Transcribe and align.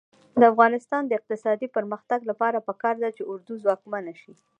د 0.39 0.41
افغانستان 0.51 1.01
د 1.05 1.11
اقتصادي 1.19 1.67
پرمختګ 1.75 2.19
لپاره 2.29 2.65
پکار 2.67 2.95
ده 3.03 3.09
چې 3.17 3.23
اردو 3.31 3.53
ځواکمنه 3.63 4.11
وي. 4.25 4.35